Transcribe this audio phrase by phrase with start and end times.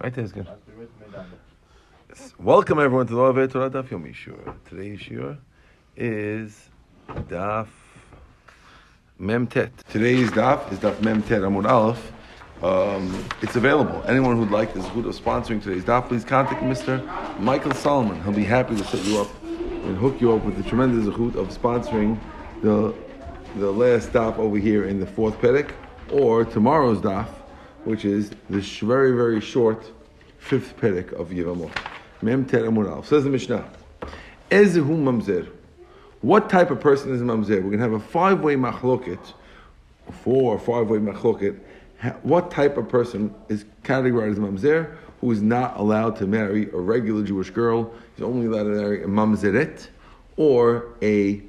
[0.00, 0.46] Right there is good.
[2.38, 4.54] Welcome everyone to the Love Torah Daf Yomi Shiur.
[4.68, 5.36] Today's Shiur
[5.96, 6.70] is
[7.08, 7.66] Daf
[9.20, 9.70] Memtet.
[9.90, 12.12] Today's Daf is Daf Memtet Amud Aleph.
[12.62, 14.02] Um, it's available.
[14.06, 17.04] Anyone who'd like this of sponsoring today's Daf, please contact Mr.
[17.38, 18.22] Michael Solomon.
[18.22, 21.34] He'll be happy to set you up and hook you up with the tremendous zechut
[21.34, 22.18] of sponsoring
[22.62, 22.94] the
[23.56, 25.70] the last Daf over here in the fourth Perek,
[26.10, 27.28] or tomorrow's Daf,
[27.84, 29.90] which is the sh- very very short
[30.38, 31.70] fifth Perek of Yevamot.
[32.22, 33.64] Mem Tet Amud Says the Mishnah.
[34.50, 35.48] Ezehu mamzer.
[36.20, 37.56] What type of person is mamzer?
[37.56, 39.18] We're going to have a five-way machloket,
[40.22, 41.58] four or five-way machloket.
[42.22, 44.96] What type of person is categorized as mamzer?
[45.20, 47.92] Who is not allowed to marry a regular Jewish girl?
[48.14, 49.88] He's only allowed to marry a mamzeret
[50.36, 51.42] or a,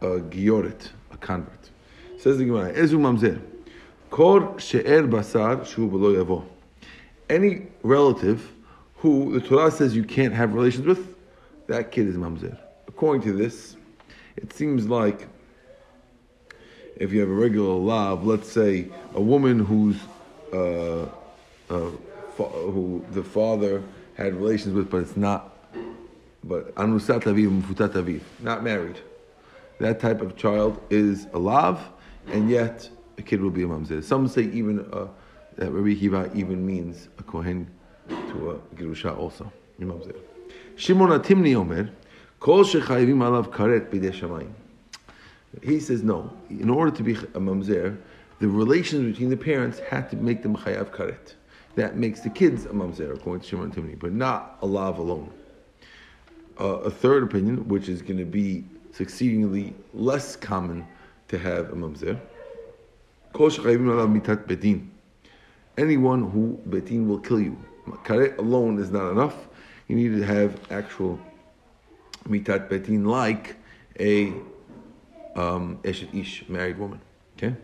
[0.00, 1.70] a gioret, a convert.
[2.18, 2.72] Says the Gemara.
[2.72, 3.40] Ezu mamzer.
[4.10, 6.44] Kor she'er basar.
[7.28, 8.52] Any relative
[8.96, 11.14] who the Torah says you can't have relations with,
[11.68, 12.58] that kid is mamzer.
[12.88, 13.76] According to this,
[14.36, 15.28] it seems like
[16.96, 19.96] if you have a regular lav, let's say a woman who's
[20.52, 21.02] uh,
[21.70, 21.90] uh,
[22.36, 23.82] who the father
[24.14, 25.56] had relations with, but it's not,
[26.44, 28.98] but anusat aviv mufutat aviv, not married.
[29.78, 31.80] That type of child is a lav,
[32.26, 34.02] and yet a kid will be a mamzer.
[34.02, 35.06] Some say even uh,
[35.56, 37.70] that Rabbi Kiva even means a kohen
[38.08, 39.52] to a gerusha also.
[39.78, 40.16] a mamzer.
[40.76, 41.90] Shimon Atimni Omer,
[42.40, 44.50] kol shechayivim alav karet b'dei shamayim.
[45.62, 46.32] He says no.
[46.48, 47.98] In order to be a mamzer,
[48.38, 51.34] the relations between the parents had to make them chayav karet.
[51.76, 55.30] That makes the kids a mamzer, according to Shimon Timni, but not a lav alone.
[56.58, 60.86] Uh, a third opinion, which is going to be succeedingly less common
[61.28, 62.18] to have a mamzer, kol shechayivim alav mitat bedin.
[65.78, 67.56] Anyone who betin will kill you.
[68.04, 69.48] Karet alone is not enough.
[69.88, 71.18] You need to have actual
[72.28, 73.56] mitat betin like
[73.98, 74.32] a
[75.36, 77.00] um, Eshet Ish, married woman.
[77.36, 77.54] Okay?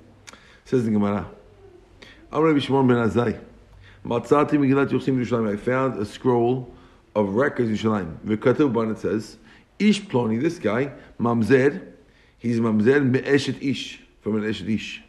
[0.65, 1.27] Says the Gemara.
[2.33, 3.39] Amr Rabbi Shimon ben Azai.
[4.05, 5.53] Matzati Yerushalayim.
[5.53, 6.73] I found a scroll
[7.15, 8.17] of records Yerushalayim.
[8.25, 9.37] V'katuv ban it says,
[9.79, 11.93] Ish Ploni, this guy, Mamzer,
[12.39, 15.03] he's Mamzer Me'eshet Ish, from an Eshet Ish.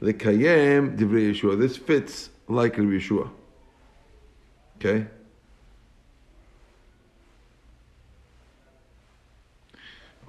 [0.00, 1.58] The Kayem Divrei Yeshua.
[1.58, 3.30] This fits like Yeshua.
[4.76, 5.06] Okay?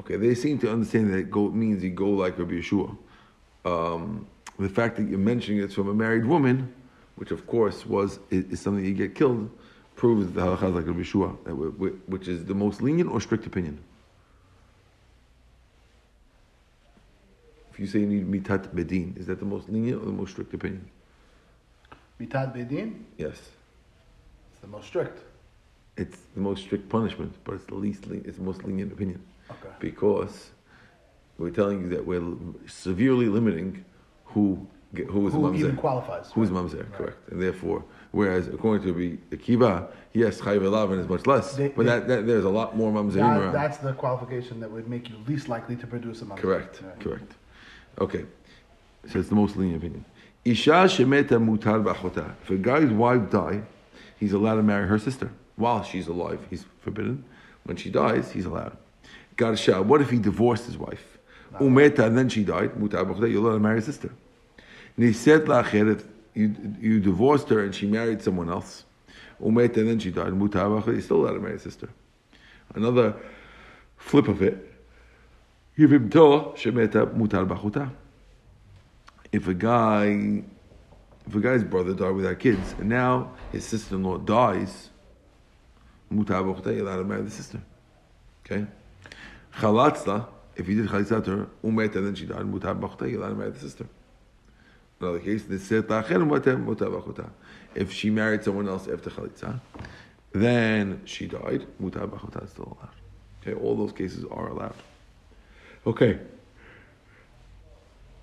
[0.02, 2.98] Okay, they seem to understand that go, means you go like Rabbi Yeshua.
[3.64, 4.26] Um,
[4.58, 6.74] the fact that you're mentioning it's from a married woman,
[7.16, 9.52] which of course was is, something you get killed,
[9.96, 13.78] proves the halacha like Rabbi Yeshua, which is the most lenient or strict opinion.
[17.80, 20.32] If you say you need mitat bedin, is that the most lenient or the most
[20.32, 20.86] strict opinion?
[22.20, 23.38] Mitad Bedin, Yes,
[24.52, 25.20] it's the most strict.
[25.96, 29.22] it's the most strict punishment, but it's the least, it's the most lenient opinion.
[29.50, 29.70] Okay.
[29.80, 30.50] because
[31.38, 32.22] we're telling you that we're
[32.68, 33.86] severely limiting
[34.26, 35.56] who who is Who mamzer.
[35.60, 36.32] even qualifies.
[36.34, 36.66] Who's right.
[36.66, 36.94] mamzer, Right.
[36.98, 37.30] correct?
[37.32, 41.86] And therefore, whereas according to Rabbi Akiva, yes, chayiv elavin is much less, They- but
[41.86, 43.54] they- that, that there's a lot more mamzerim That, around.
[43.54, 46.38] that's the qualification that would make you least likely to produce a mamzer.
[46.40, 47.00] Correct, Right.
[47.00, 47.32] correct.
[48.00, 48.26] Okay,
[49.10, 50.06] so it's the most lenient opinion.
[50.46, 52.34] Isha shemeta mutar b'achota.
[52.44, 53.66] If a guy's wife died,
[54.18, 56.40] he's allowed to marry her sister while she's alive.
[56.50, 57.26] He's forbidden.
[57.64, 58.78] When she dies, he's allowed.
[59.36, 59.84] Garsha.
[59.84, 61.18] What if he divorced his wife?
[61.56, 62.72] Umeta, and then she died.
[62.76, 63.30] Mutar b'achota.
[63.30, 64.12] You're allowed to marry her sister.
[64.98, 65.96] Niset la'acher.
[65.96, 66.06] If
[66.36, 68.86] you you divorced her and she married someone else,
[69.42, 70.32] umeta, and then she died.
[70.34, 70.94] Mutar b'achota.
[70.94, 71.90] You're still allowed to marry her sister.
[72.76, 73.14] Another
[73.98, 74.69] flip of it.
[75.88, 77.90] Mutar bachuta.
[79.32, 80.44] If a guy,
[81.26, 84.90] if a guy's brother died without kids, and now his sister-in-law dies,
[86.12, 87.62] mutar bachuta, you're allowed to marry the sister.
[88.46, 88.66] Okay?
[89.56, 93.30] Chalatzla, if he did chalitza to her, umeta, then she died, mutar bachuta, you're allowed
[93.30, 93.88] to marry the sister.
[95.00, 95.46] Another case.
[97.76, 99.62] If she married someone else after chalitza,
[100.34, 102.96] then she died, mutar bachuta is still allowed.
[103.42, 104.76] Okay, all those cases are allowed.
[105.88, 106.20] Okay.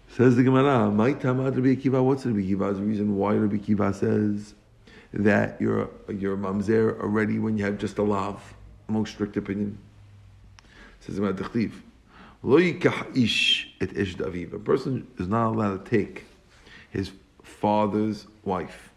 [0.08, 4.54] Says the Gemara, "My tamad Rabbi Akiva." What's Rabbi Akiva's reason why Rabbi Akiva says
[5.12, 8.54] that you're you're mamzer already when you have just a lav?
[8.88, 9.78] Most strict opinion.
[11.00, 11.72] Says the Gemara, "Dechtiv,
[12.42, 16.24] lo yikach ish et ish daviv." A person is not allowed to take
[16.90, 17.12] his
[17.42, 18.92] father's wife.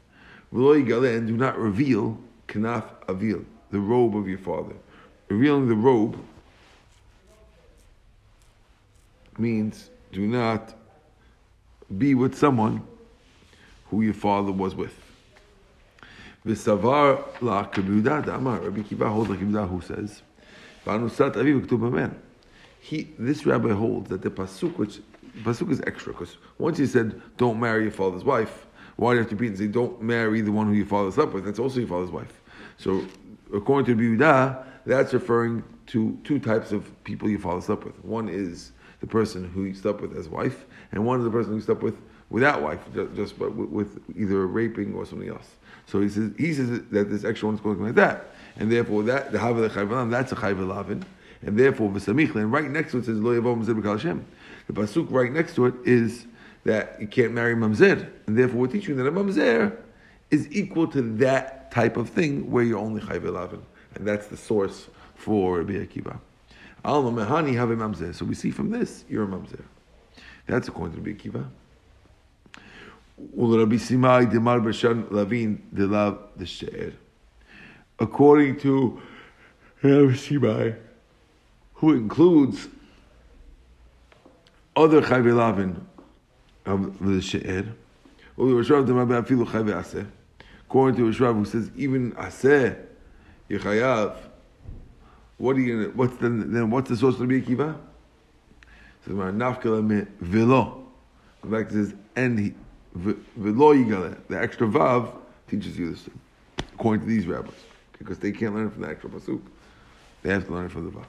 [0.54, 4.76] Yigale, and do not reveal kanaf avil, the robe of your father.
[5.30, 6.18] Revealing the robe
[9.40, 10.74] means do not
[11.98, 12.86] be with someone
[13.90, 14.94] who your father was with.
[16.46, 18.60] V'savar la kebuda damar.
[18.60, 20.22] Rabbi Kiva holds like Kiva who says,
[20.86, 22.20] "V'anusat aviv k'tuv man."
[22.80, 25.00] He, this rabbi holds that the pasuk, which
[25.44, 29.22] pasuk is extra, because once he said, "Don't marry your father's wife," why do you
[29.22, 31.44] have to repeat and say, "Don't marry the one who your father slept with"?
[31.44, 32.42] That's also your father's wife.
[32.78, 33.04] So,
[33.54, 38.04] according to Rabbi that's referring to two types of people your father slept with.
[38.06, 41.54] One is the person who he slept with as wife, and one is the person
[41.54, 41.98] who slept with
[42.30, 45.56] without wife, just, just with, with either raping or something else.
[45.88, 49.32] So he says he says that this extra one's going like that, and therefore that
[49.32, 51.04] the Havah Chayvalam that's a Chayvalavin,
[51.42, 54.26] and therefore V'samichle, and right next to it says Lo Yavom Hashem.
[54.68, 56.28] The pasuk right next to it is
[56.66, 59.76] that you can't marry mamzer, and therefore we're teaching that a mamzer
[60.30, 63.62] is equal to that type of thing where you're only Chayvalavin,
[63.96, 66.20] and that's the source for Rabbi Akiva.
[66.86, 69.64] So we see from this you're a mamzer.
[70.48, 71.50] That's according to Rabbi Akiva.
[78.00, 79.02] According to
[79.84, 80.76] Rabbi Simai,
[81.74, 82.68] who includes
[84.76, 85.88] other chayve lavin
[86.66, 87.66] of the she'er,
[88.38, 88.64] According
[90.98, 92.78] to Rishrav, who says even aseh
[93.50, 94.29] yichayav.
[95.40, 95.96] What are you gonna?
[95.96, 96.70] What's the then?
[96.70, 97.76] What's the source of Rabbi Akiva?
[99.06, 100.86] Says nafkala velo.
[101.44, 102.54] The fact says and he
[102.98, 104.18] V'lo yigale.
[104.28, 105.14] The extra vav
[105.48, 106.10] teaches you this,
[106.74, 107.54] according to these rabbis,
[107.98, 109.42] because they can't learn it from the extra pasuk.
[110.24, 111.06] They have to learn it from the vav.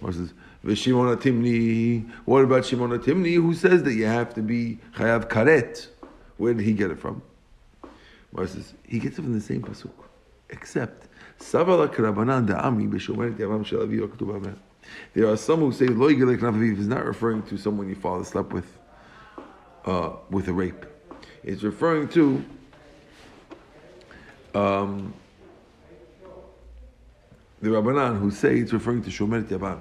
[0.00, 0.30] Moses
[0.64, 2.10] says, Timni.
[2.24, 5.88] What about Shimon Timni, who says that you have to be chayav karet?
[6.36, 7.22] Where did he get it from?
[8.32, 9.92] Moses he gets it from the same pasuk,
[10.50, 11.08] except
[11.40, 11.60] There
[15.28, 18.52] are some who say Lo Yigalek Naviv is not referring to someone your father slept
[18.52, 18.78] with
[19.84, 20.86] uh, with a rape.
[21.42, 22.44] It's referring to
[24.54, 25.12] um,
[27.60, 29.80] the Rabbanan who say it's referring to Shomer Yavam,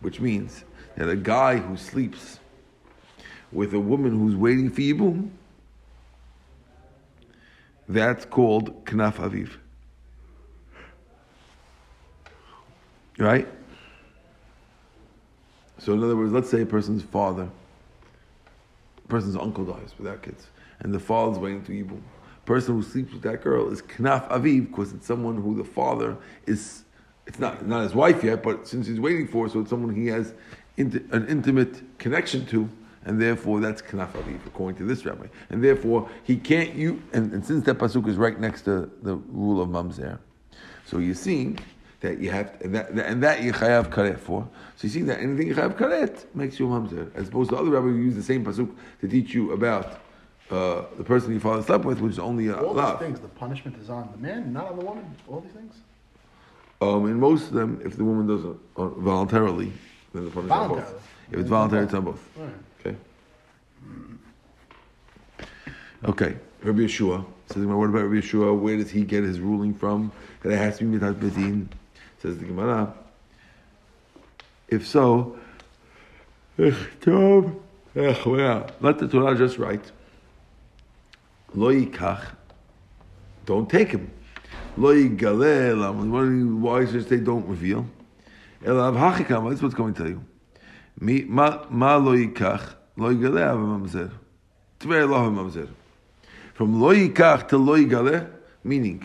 [0.00, 0.64] which means
[0.96, 2.38] that a guy who sleeps
[3.52, 5.30] with a woman who's waiting for Yibum,
[7.88, 9.56] that's called Knaf Aviv.
[13.20, 13.46] Right?
[15.78, 17.48] So, in other words, let's say a person's father
[19.04, 20.48] a person's uncle dies without kids,
[20.80, 22.00] and the father's waiting to Yibum.
[22.46, 26.16] Person who sleeps with that girl is Knaf Aviv because it's someone who the father
[26.46, 26.84] is.
[27.26, 30.06] It's not not his wife yet, but since he's waiting for, so it's someone he
[30.06, 30.32] has
[30.78, 32.68] an intimate connection to,
[33.04, 35.26] and therefore that's Knaf Aviv according to this rabbi.
[35.50, 37.02] And therefore he can't you.
[37.12, 40.18] And, and since that pasuk is right next to the rule of mamzer,
[40.86, 41.56] so you see
[42.00, 44.48] that you have to, and that and that you chayav karet for.
[44.76, 47.56] So you see that anything you chayav karet makes you a mamzer, as opposed to
[47.56, 50.00] other rabbis who use the same pasuk to teach you about
[50.50, 52.98] uh, the person your father slept with, which is only a all love.
[52.98, 53.20] these things.
[53.20, 55.14] The punishment is on the man, not on the woman.
[55.28, 55.74] All these things.
[56.80, 59.72] Um, in most of them, if the woman does it uh, voluntarily,
[60.14, 61.08] then the punishment is on both.
[61.30, 62.28] If it's voluntary, it's on both.
[62.36, 62.50] Right.
[62.80, 62.96] Okay.
[66.04, 66.36] Okay.
[66.62, 68.58] Rabbi Yeshua says, "What about Rabbi Yeshua?
[68.58, 70.12] Where does he get his ruling from?
[70.42, 71.68] That it has to be mitat bedin."
[72.22, 72.94] Says the Gemara.
[74.68, 75.36] If so,
[76.56, 79.90] let the Torah just write.
[81.54, 82.36] Lo yikach,
[83.46, 84.12] don't take him.
[84.76, 87.84] Lo yigaleh, why should they don't reveal?
[88.62, 90.22] Elav hachikam, that's what's going to tell you.
[91.00, 94.12] Ma, lo yikach, lo yigaleh avamamzer.
[94.78, 95.68] Tver lo avamamzer.
[96.54, 98.28] From lo yikach to lo yigaleh,
[98.62, 99.04] meaning,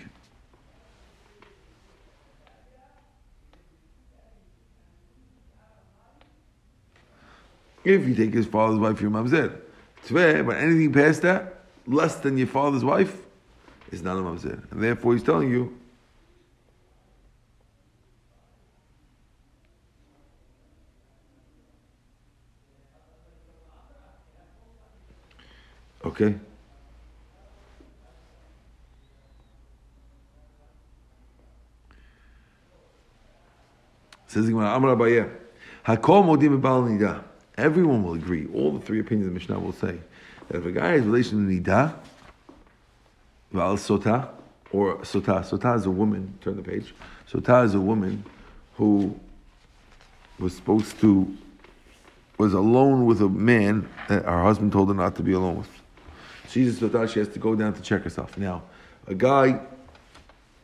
[7.86, 9.62] If you take his father's wife, your mamzer.
[10.08, 13.15] Tveh, but anything past that, less than your father's wife,
[13.92, 14.70] is not a mamzer.
[14.72, 15.77] And therefore he's telling you,
[26.04, 26.36] Okay.
[34.27, 35.30] Says Gemara, Amar Abaye,
[35.84, 37.24] Hakol modim b'bal nidah.
[37.58, 39.98] Everyone will agree, all the three opinions of Mishnah will say,
[40.50, 41.96] that if a guy has relation to Nida,
[43.52, 44.30] Val Sota,
[44.72, 46.94] or Sota, Sota is a woman, turn the page,
[47.32, 48.26] Sota is a woman
[48.76, 49.18] who
[50.38, 51.34] was supposed to,
[52.38, 55.70] was alone with a man that her husband told her not to be alone with.
[56.50, 58.38] She's a Sota, she has to go down to check herself.
[58.38, 58.64] Now,
[59.08, 59.62] a guy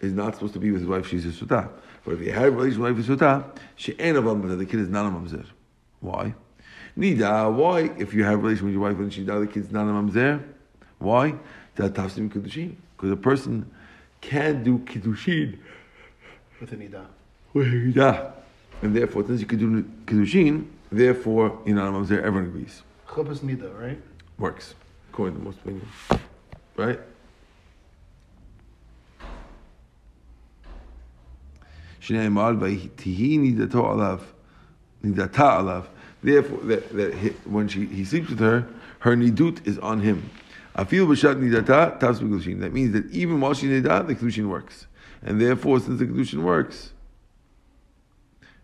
[0.01, 1.69] is not supposed to be with his wife, she's a Sota.
[2.03, 3.45] But if he had a relation with his wife, Sota,
[3.77, 5.45] she ain't a mamzer, the kid is not a mamzer.
[6.01, 6.33] Why?
[6.98, 7.90] Nida, why?
[7.98, 9.92] If you have a relation with your wife and she died, the kid's not a
[9.92, 10.42] mamzer.
[10.98, 11.34] Why?
[11.74, 13.70] Because a person
[14.22, 15.58] can do kiddushin
[16.58, 17.04] With a nida.
[17.52, 18.32] with nida,
[18.80, 22.18] and therefore since you can do kiddushin, therefore you're not a mamzer.
[22.22, 22.82] Everyone agrees.
[23.06, 24.00] Chuppah's nida, right?
[24.38, 24.74] Works
[25.10, 25.90] according to most opinions,
[26.76, 26.98] right?
[32.00, 34.20] שנאמר, ויהי נידתו עליו,
[35.02, 35.82] נידתה עליו.
[36.23, 38.67] Therefore, that, that he, when she, he sleeps with her,
[38.99, 40.29] her nidut is on him.
[40.75, 41.99] Afil b'shat nidata.
[42.59, 44.87] That means that even while she's nidat, the kedushin works.
[45.23, 46.93] And therefore, since the kedushin works,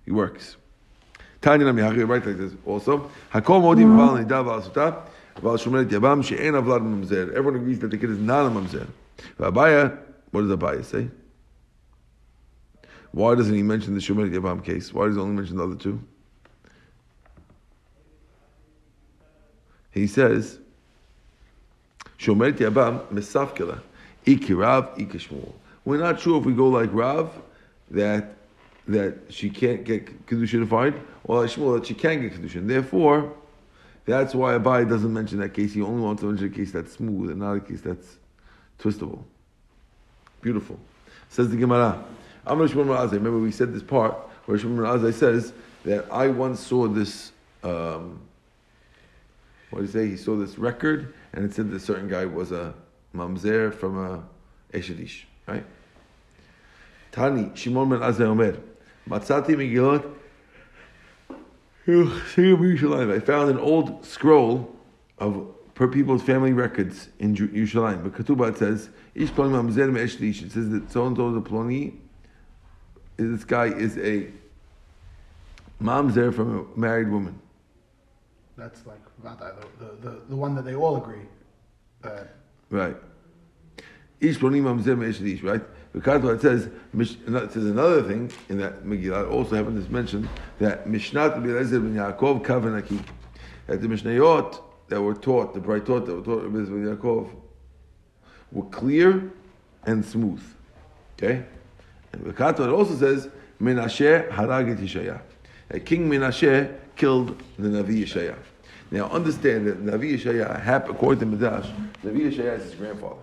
[0.05, 0.57] he works.
[1.41, 3.11] Tanya Nami right like this also.
[3.33, 5.01] Hakol modim v'al nidah v'al sutah
[5.41, 7.29] v'al shomeret yabam she'en avlad mamzer.
[7.33, 8.87] Everyone agrees that the kid is not a mamzer.
[9.39, 9.97] V'abaya,
[10.31, 11.09] what does Abaya say?
[13.11, 14.93] Why doesn't he mention the Shomer Yavam case?
[14.93, 15.99] Why does he only mention the other two?
[19.91, 20.59] He says,
[22.19, 23.81] Shomer Yavam Mesafkela,
[24.25, 25.53] Iki Rav, Iki.
[25.85, 27.31] We're not sure if we go like Rav,
[27.91, 28.33] that
[28.87, 30.71] that she can't get Kedushin
[31.25, 32.67] or like Shmuel, that she can get Kedushin.
[32.67, 33.33] Therefore,
[34.05, 35.73] that's why Abaye doesn't mention that case.
[35.73, 38.17] He only wants to mention a case that's smooth and not a case that's
[38.79, 39.23] twistable.
[40.41, 40.79] Beautiful.
[41.29, 42.03] Says the Gemara.
[42.45, 43.13] Amr Shimon Razai.
[43.13, 44.13] Remember, we said this part
[44.45, 45.51] where Shimon says
[45.83, 47.33] that I once saw this.
[47.63, 48.21] Um,
[49.69, 50.07] what did he say?
[50.07, 52.73] He saw this record, and it said that certain guy was a
[53.15, 54.23] mamzer from a
[54.73, 55.65] Eshedish, right?
[57.11, 58.57] Tani Shimon ben Azai Omer.
[59.09, 60.13] Matzati Megillot.
[61.89, 64.75] I found an old scroll
[65.19, 68.03] of per people's family records in Yerushalayim.
[68.03, 70.43] But Ketuba it says, Ish Ploni Mamzer Me'eshdish.
[70.43, 71.93] It says that so and so is a Ploni
[73.17, 74.27] this guy is a
[75.81, 77.39] mamzer from a married woman.
[78.57, 81.21] That's like Vada, the, the, the, one that they all agree.
[82.71, 82.97] Right.
[84.19, 85.61] Ish mamzer me'eshdish, right?
[85.93, 90.27] Because it says, it says another thing in that Megillah, also happened to mention
[90.59, 92.99] that Mishnat B'Elezer ben Yaakov Kavanaki,
[93.67, 97.29] that the Mishnayot that were taught, the bright taught that were taught by Yaakov,
[98.51, 99.31] were clear
[99.85, 100.41] and smooth.
[101.17, 101.43] Okay?
[102.11, 103.29] And the Kato also says,
[103.61, 105.21] Menashe Yishaya.
[105.69, 108.35] That King Menashe killed the Navi Yishaya.
[108.91, 111.69] Now understand that Navi Yishaya, hap- according to Midrash,
[112.03, 113.21] Navi Yishaya is his grandfather.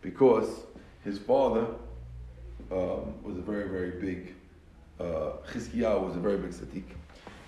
[0.00, 0.48] Because
[1.04, 1.66] his father
[2.70, 4.34] um, was a very, very big,
[5.00, 6.84] uh, was a very big tzaddik.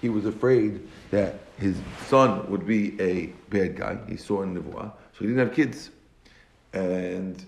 [0.00, 3.98] He was afraid that his son would be a bad guy.
[4.08, 5.90] He saw in Nivuah, so he didn't have kids.
[6.72, 7.42] And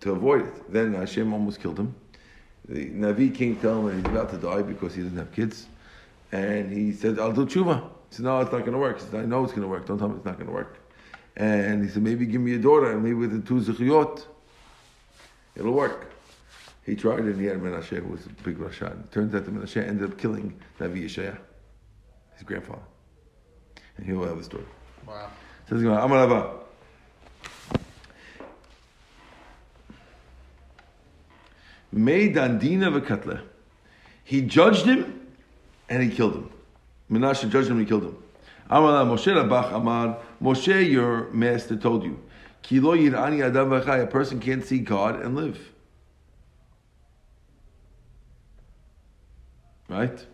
[0.00, 0.72] to avoid it.
[0.72, 1.94] Then Hashem almost killed him.
[2.68, 5.66] The Navi king tell him that he's about to die because he doesn't have kids.
[6.32, 7.82] And he said, I'll do tshuva.
[8.10, 9.00] He said, no, it's not going to work.
[9.00, 9.86] He said, I know it's going to work.
[9.86, 10.78] Don't tell me it's not going to work.
[11.36, 14.24] And he said, maybe give me a daughter, and maybe with the two zechiyot,
[15.54, 16.10] it'll work.
[16.84, 19.04] He tried and he had Menashe, who was a big Rashan.
[19.04, 21.38] It turns out the Menashe ended up killing Navi Yeshaya,
[22.34, 22.80] his grandfather.
[23.98, 24.64] And here we'll have the story.
[25.06, 25.30] wow.
[25.68, 26.50] Says Gemara, Amar Abba.
[31.92, 33.42] Made Dandina v'katle.
[34.24, 35.17] He judged him
[35.88, 36.50] and he killed him.
[37.10, 38.16] Menashe judged him and he killed him.
[38.70, 42.22] Amar Moshe Rabach Amar, Moshe, your master told you,
[42.62, 45.58] Ki lo yirani adam v'chai, a person can't see God and live.
[49.88, 50.26] Right?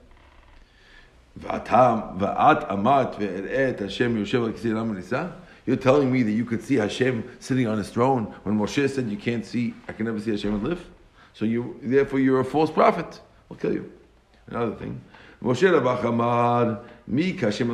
[1.38, 5.32] V'at amat ve'eret Hashem?
[5.66, 9.08] You're telling me that you could see Hashem sitting on his throne when Moshe said
[9.08, 10.84] you can't see, I can never see Hashem and live?
[11.32, 13.20] So you, therefore you're a false prophet.
[13.50, 13.92] I'll kill you.
[14.46, 15.00] Another thing.
[15.44, 17.68] Moshe Rabach Amar, Mi Hashem.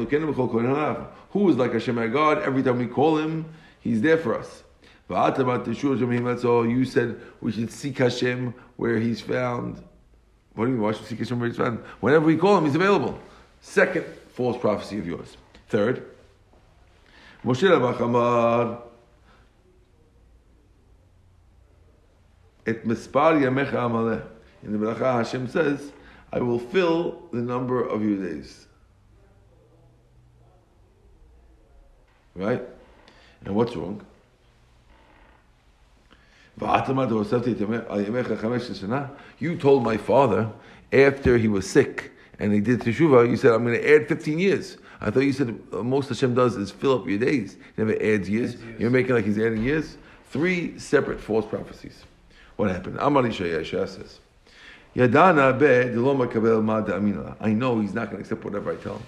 [1.30, 2.42] Who is like Hashem our God?
[2.42, 3.46] Every time we call him,
[3.80, 4.64] he's there for us.
[5.08, 9.82] You said we should seek Hashem where he's found.
[10.54, 10.82] What do you mean?
[10.82, 11.78] Why should seek Hashem where he's found?
[12.00, 13.16] Whenever we call him, he's available.
[13.60, 15.36] Second false prophecy of yours.
[15.68, 16.10] Third,
[17.44, 18.82] Moshe Rabach Amar,
[22.66, 24.22] Et mispar yamecha amaleh.
[24.62, 25.92] In the Beracha, Hashem says,
[26.32, 28.66] I will fill the number of your days.
[32.34, 32.62] Right?
[33.44, 34.04] And what's wrong?
[39.38, 40.52] You told my father
[40.92, 44.38] after he was sick and he did teshuvah, you said, I'm going to add 15
[44.38, 44.76] years.
[45.00, 47.54] I thought you said uh, most Hashem does is fill up your days.
[47.54, 48.54] He never adds years.
[48.54, 48.80] Years.
[48.80, 49.96] You're making like he's adding years.
[50.30, 52.04] Three separate false prophecies.
[52.56, 52.98] What happened?
[53.00, 54.20] Amar Yishaya Yishaya says,
[54.96, 57.36] Yadana be.
[57.40, 59.02] I know he's not going to accept whatever I tell him.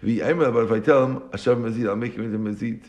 [0.00, 2.82] But if I tell him, Hashem mazid, I'll make him into mazid.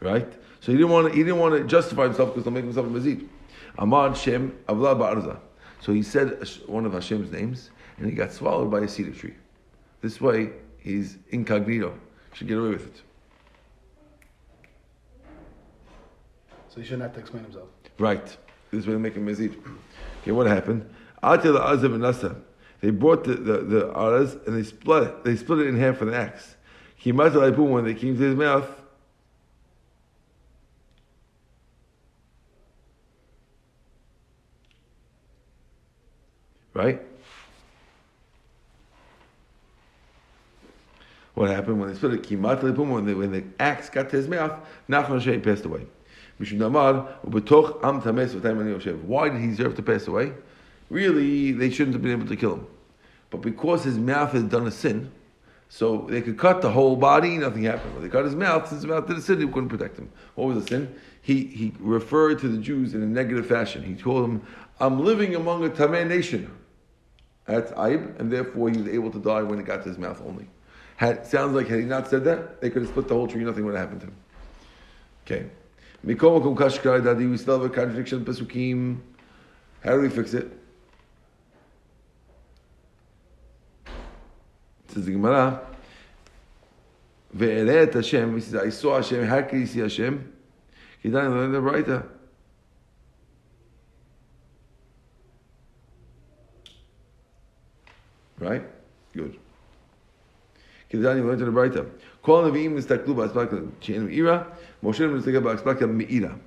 [0.00, 0.32] right?
[0.60, 2.86] So he didn't want to, he didn't want to justify himself because he'll make himself
[2.86, 3.28] a mazid.
[4.16, 5.38] Shem Avla.
[5.80, 9.34] So he said one of Hashem's names, and he got swallowed by a cedar tree.
[10.00, 11.98] This way, he's incognito.
[12.32, 13.02] Should get away with it.
[16.78, 17.68] He shouldn't have to explain himself.
[17.98, 18.36] Right.
[18.70, 19.56] This to make him a mazid.
[20.22, 20.88] Okay, what happened?
[21.22, 22.40] Atil Azav and Nasa.
[22.80, 25.24] They brought the, the, the aras and they split it.
[25.24, 26.54] They split it in half with an axe.
[27.02, 28.68] When they came to his mouth,
[36.74, 37.02] right?
[41.34, 42.40] What happened when they split it?
[42.40, 44.52] When, they, when the axe got to his mouth,
[44.88, 45.86] Nachman Shei passed away.
[46.38, 46.44] Why
[49.28, 50.32] did he deserve to pass away?
[50.88, 52.66] Really, they shouldn't have been able to kill him.
[53.30, 55.12] But because his mouth had done a sin,
[55.68, 57.94] so they could cut the whole body, nothing happened.
[57.94, 60.10] When they cut his mouth, since his mouth did a sin, he couldn't protect him.
[60.34, 60.94] What was the sin?
[61.20, 63.82] He, he referred to the Jews in a negative fashion.
[63.82, 64.46] He told them,
[64.80, 66.50] I'm living among a Tameh nation.
[67.44, 70.22] That's Aib, and therefore he was able to die when it got to his mouth
[70.24, 70.48] only.
[70.96, 73.44] Had, sounds like had he not said that, they could have split the whole tree,
[73.44, 74.16] nothing would have happened to him.
[75.26, 75.50] Okay.
[76.06, 79.00] Mikomakum Kashkar Dadi, we still have a contradiction in Pesukim.
[79.84, 80.52] How do we fix it?
[84.88, 85.60] Says the Gemara,
[87.36, 90.32] Ve'eret Hashem, he says, I saw Hashem, how can you see Hashem?
[91.00, 92.06] He died in the Braita.
[98.38, 98.62] Right?
[99.12, 99.36] Good.
[100.90, 101.88] Kidani learned in the Braita.
[102.28, 104.46] Kol Nevi'im nistaklu ba'asplaka she'en me'ira,
[104.84, 106.38] Moshe nistaklu ba'asplaka me'ira.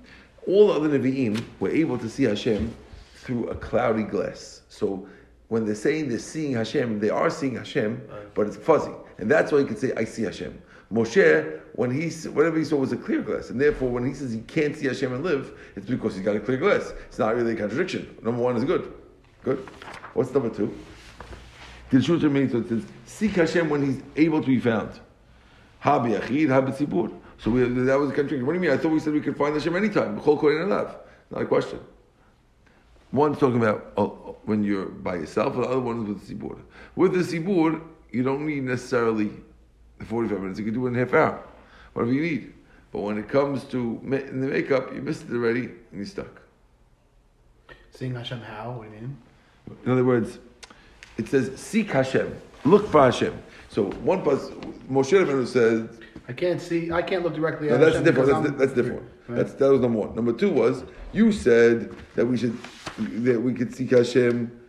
[0.48, 2.72] All the other Nevi'im were able to see Hashem
[3.16, 4.62] through a cloudy glass.
[4.70, 5.08] So
[5.48, 8.00] when they're saying they're seeing Hashem, they are seeing Hashem,
[8.36, 8.92] but it's fuzzy.
[9.18, 10.62] And that's why you can say, I see Hashem.
[10.94, 14.32] Moshe, when he whatever he saw was a clear glass, and therefore when he says
[14.32, 16.94] he can't see Hashem and live, it's because he's got a clear glass.
[17.08, 18.16] It's not really a contradiction.
[18.22, 18.94] Number one is good.
[19.44, 19.68] Good.
[20.14, 20.78] What's number two?
[21.90, 25.00] Tilshut means it says seek Hashem when He's able to be found.
[25.84, 27.12] Habi achid, habi tzibur.
[27.38, 28.46] So we, that was a contradiction.
[28.46, 28.72] What do you mean?
[28.72, 30.20] I thought we said we could find Hashem anytime.
[30.20, 30.96] B'chol Kohen Alav.
[31.32, 31.80] Not a question.
[33.12, 34.06] One's talking about uh,
[34.46, 36.60] when you're by yourself, the other one is with the sibur.
[36.96, 39.32] With the sibur, you don't need necessarily
[40.00, 40.60] the 45 minutes.
[40.60, 41.44] You can do it in half hour,
[41.94, 42.54] whatever you need.
[42.92, 46.42] But when it comes to ma- the makeup, you missed it already, and you're stuck.
[47.92, 48.72] Seeing Hashem how?
[48.72, 49.18] What do you mean?
[49.86, 50.40] In other words,
[51.18, 53.42] it says, seek Hashem, look for Hashem.
[53.72, 54.54] So one person,
[54.92, 55.88] Moshe Rabbeinu says,
[56.28, 58.44] I can't see, I can't look directly no, at that's Hashem different.
[58.44, 59.04] That's, that's different.
[59.30, 59.38] Right.
[59.38, 60.14] That's that was number one.
[60.14, 62.58] Number two was you said that we should
[62.98, 64.60] that we could seek Hashem.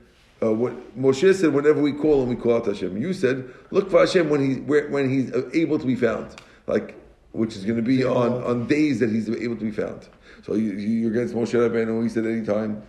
[0.40, 2.96] Uh, what Moshe said, whenever we call him, we call out Hashem.
[2.96, 6.36] You said, look for Hashem when he where, when he's able to be found,
[6.68, 6.94] like
[7.32, 10.08] which is going to be on, on days that he's able to be found.
[10.44, 12.00] So you, you're against Moshe Rabbeinu.
[12.04, 12.76] He said anytime.
[12.76, 12.82] So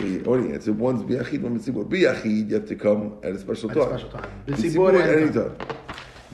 [0.00, 0.72] do you answer?
[0.72, 1.84] One's biyachid, one's mitzibur.
[1.88, 3.88] Biyachid, you have to come at a special At a time.
[3.98, 4.30] special time.
[4.46, 5.56] Mitzibur, at any time.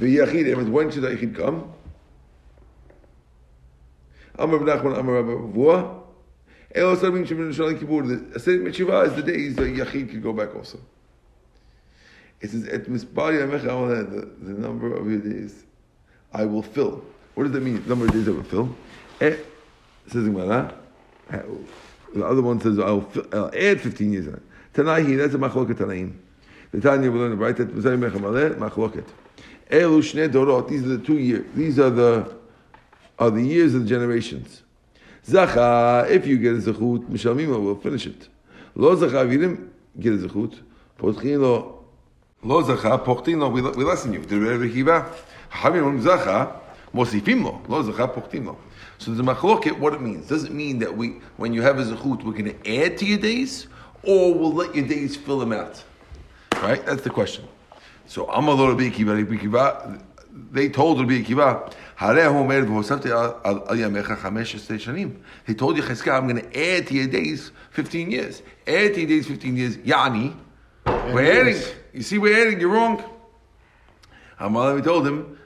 [0.00, 1.72] Biyachid, when should the yachid come?
[4.38, 6.02] Amar Nachman, Amar Rabba Vua.
[6.74, 8.02] Elo Sarvim Shemini Shalom Kippur.
[8.02, 10.78] The Aseret Metshiva is the days that Yachid could go back also.
[12.40, 15.64] It says, Et Mispari Amecha the the number of your days
[16.34, 17.02] I will fill.
[17.34, 17.82] What does that mean?
[17.82, 18.76] The number of days I will fill?
[19.22, 19.36] Eh,
[20.06, 20.74] says the Gemara.
[22.14, 24.42] The other one says, I'll, I'll uh, add 15 years on it.
[24.74, 26.16] Tanahi, that's a machloket Tanaim.
[26.72, 29.06] The Tanya will learn right, that Amaleh, machloket.
[29.70, 31.44] Elu Shnei Dorot, these are the two years.
[31.54, 32.36] These are the
[33.18, 34.62] are the years of the generations.
[35.26, 38.28] Zacha, if you get a zechut, mishalmima will finish it.
[38.74, 40.60] Lo zacha, if you didn't get a zechut,
[40.98, 41.84] potchin lo,
[42.42, 44.20] lo zacha, pochtin lo, we lessen you.
[44.20, 45.10] The Rebbe Kiva,
[45.50, 46.60] havim om zacha,
[46.92, 48.58] mosifim lo, lo zacha, pochtin lo.
[48.98, 50.26] So the machloket, what it means?
[50.26, 53.04] Does it mean that we, when you have a zechut, we're going to add to
[53.04, 53.66] your days,
[54.02, 55.82] or we'll let your days fill them out?
[56.62, 56.84] Right?
[56.84, 57.46] That's the question.
[58.06, 60.00] So Amalor Rabbi Akiva,
[60.52, 65.76] they told Rabbi Akiva, "Harei Homer v'hosavti al al yamecha chamesh esrei shanim." He told
[65.76, 68.42] Yechezkel, "I'm going to add to your days 15 years.
[68.66, 69.76] Add to your days 15 years.
[69.78, 70.34] Yani,
[70.86, 71.62] we're adding.
[71.92, 72.60] You see, we're adding.
[72.60, 73.02] You're wrong."
[74.38, 75.38] Amalor told him.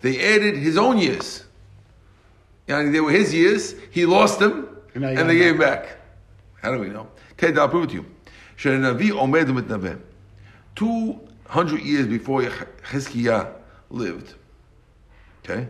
[0.00, 1.44] They added his own years.
[2.72, 3.74] Yani, they were his years.
[3.90, 5.98] He lost them, And and they gave him back.
[6.62, 7.08] How do we know?
[7.32, 8.06] Okay, I'll prove it to you.
[8.56, 10.00] Shenavi omed mitnaveh.
[10.76, 13.52] 200 years before Chizkiah
[13.90, 14.34] lived.
[15.44, 15.68] Okay?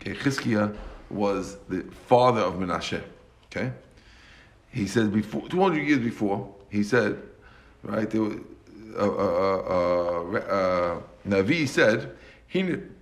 [0.00, 0.74] Okay, Chizkiah
[1.10, 3.02] was the father of Menashe.
[3.46, 3.72] Okay?
[4.70, 7.20] He said before 200 years before, he said,
[7.82, 8.40] right, there were,
[8.96, 12.16] uh, uh, uh, Navi said,
[12.54, 12.96] And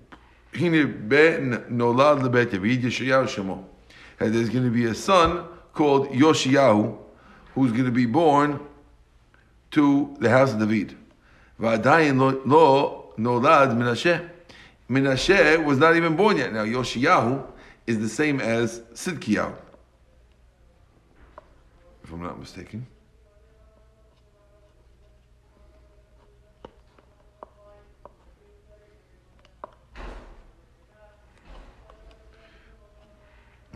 [4.34, 6.98] there's going to be a son called Yoshiyahu,
[7.54, 8.60] who's going to be born
[9.72, 10.96] to the house of David.
[11.58, 14.28] Lo, lo nolad Menashe.
[14.90, 16.52] Menashe was not even born yet.
[16.52, 17.44] Now Yoshiyahu
[17.86, 19.54] is the same as Sidkiyahu,
[22.04, 22.86] if I'm not mistaken.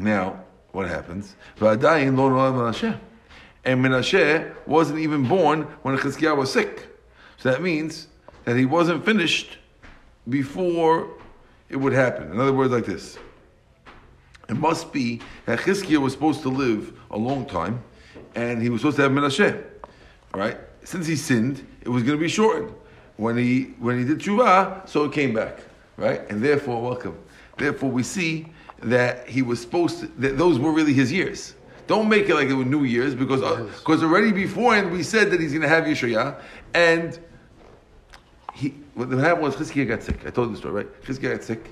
[0.00, 1.36] Now, what happens?
[1.62, 1.74] And
[3.84, 6.88] Menashe wasn't even born when Chizkiah was sick.
[7.36, 8.08] So that means
[8.44, 9.58] that he wasn't finished
[10.28, 11.10] before
[11.68, 12.32] it would happen.
[12.32, 13.18] In other words, like this.
[14.48, 17.82] It must be that Chizkiah was supposed to live a long time,
[18.34, 19.62] and he was supposed to have Menashe.
[20.34, 20.58] Right?
[20.82, 22.72] Since he sinned, it was going to be shortened.
[23.16, 25.60] When he when he did tshuva, so it came back.
[25.98, 26.28] Right?
[26.30, 27.18] And therefore, welcome.
[27.58, 28.46] Therefore, we see
[28.82, 31.54] that he was supposed to, that those were really his years.
[31.86, 35.30] Don't make it like it were new years because because uh, already beforehand we said
[35.30, 36.40] that he's going to have Yeshaya
[36.72, 37.18] and
[38.54, 40.24] he what happened was Chizkiah got sick.
[40.24, 41.02] I told you the story, right?
[41.02, 41.70] Chizkiah got sick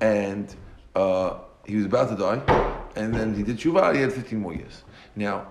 [0.00, 0.54] and
[0.94, 4.54] uh, he was about to die and then he did Shuvah, he had 15 more
[4.54, 4.84] years.
[5.14, 5.48] Now,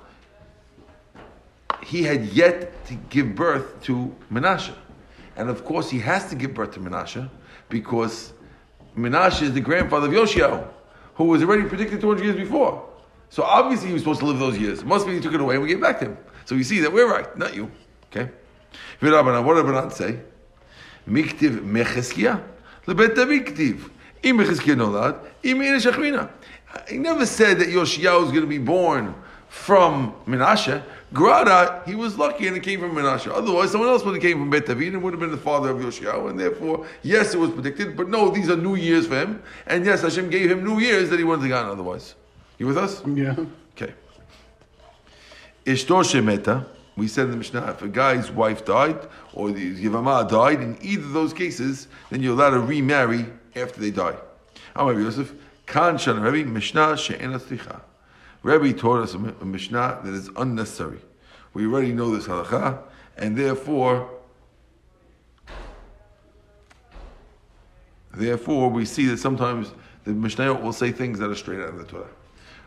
[1.84, 4.74] he had yet to give birth to Menashe.
[5.36, 7.30] And of course, he has to give birth to Menashe
[7.70, 8.34] because
[8.98, 10.67] Menashe is the grandfather of Yoshiyahu,
[11.18, 12.84] who was already predicted 200 years before.
[13.30, 14.80] So obviously he was supposed to live those years.
[14.80, 16.18] It must be he took it away and we gave it back to him.
[16.46, 17.70] So we see that we're right, not you.
[18.12, 18.30] Okay?
[19.00, 20.20] What did Rabbanan say?
[21.08, 22.42] Miktiv mecheskia
[22.86, 23.90] lebet David ktiv.
[24.24, 25.62] Im mecheskia nolad, im.
[26.88, 29.16] He never said that Yoshiyahu is going to be born
[29.50, 30.84] from Menashe.
[31.13, 33.32] Grada, he was lucky and it came from Menashe.
[33.32, 35.70] Otherwise, someone else would have came from Bet David and would have been the father
[35.70, 36.30] of Yoshiyahu.
[36.30, 39.41] And therefore, yes, it was predicted, but no, these are new years for him.
[39.67, 42.15] And yes, Hashem gave him new years that he wouldn't have gotten otherwise.
[42.58, 43.02] You with us?
[43.06, 43.36] Yeah.
[43.72, 43.93] Okay.
[45.65, 46.65] Ishtor Shemeta,
[46.98, 49.00] we said in the Mishnah, if a guy's wife died
[49.34, 53.80] or the Yivama died, in either of those cases, then you're allowed to remarry after
[53.80, 54.15] they die.
[54.76, 55.34] Amar Yosef,
[55.67, 57.82] Kan Shan Rebbe, Mishnah She'ena Slicha.
[58.43, 61.00] Rebbe taught us a Mishnah that is unnecessary.
[61.54, 62.80] We already know this halacha,
[63.17, 64.10] and therefore,
[68.13, 69.71] therefore we see that sometimes
[70.04, 72.08] the Mishnah will say things that are straight out of the Torah.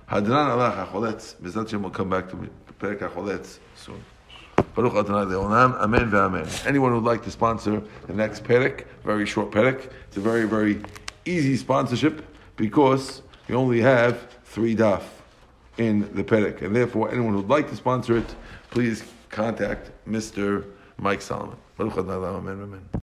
[0.08, 2.36] Hadran Alach HaCholetz, Bezat will come back to
[2.80, 4.02] Perek HaCholetz soon.
[4.74, 6.66] Baruch Adonai Le'olam, Amen ve'amen.
[6.66, 10.82] Anyone who'd like to sponsor the next Perek, very short Perek, it's a very, very
[11.24, 12.24] easy sponsorship
[12.56, 15.02] because you only have three daf
[15.80, 16.60] in the Perek.
[16.62, 18.34] And therefore, anyone who'd like to sponsor it,
[18.70, 20.66] please contact Mr.
[20.98, 21.56] Mike Solomon.